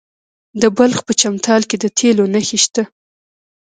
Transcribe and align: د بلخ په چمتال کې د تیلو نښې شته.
د 0.61 0.63
بلخ 0.77 0.97
په 1.07 1.13
چمتال 1.21 1.61
کې 1.69 1.77
د 1.79 1.85
تیلو 1.97 2.25
نښې 2.33 2.57
شته. 2.63 2.83